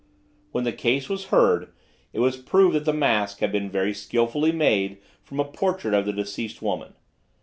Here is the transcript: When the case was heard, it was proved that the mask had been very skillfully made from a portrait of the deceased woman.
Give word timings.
When 0.51 0.63
the 0.63 0.71
case 0.73 1.09
was 1.09 1.25
heard, 1.25 1.71
it 2.11 2.21
was 2.21 2.35
proved 2.35 2.73
that 2.73 2.85
the 2.85 2.91
mask 2.91 3.37
had 3.37 3.51
been 3.51 3.69
very 3.69 3.93
skillfully 3.93 4.51
made 4.51 4.97
from 5.23 5.39
a 5.39 5.45
portrait 5.45 5.93
of 5.93 6.07
the 6.07 6.11
deceased 6.11 6.59
woman. 6.59 6.95